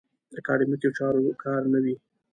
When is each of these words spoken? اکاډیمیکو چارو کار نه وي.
اکاډیمیکو 0.39 0.89
چارو 0.97 1.19
کار 1.43 1.61
نه 1.73 1.79
وي. 1.83 1.95